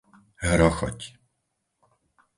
[0.45, 1.01] Hrochoť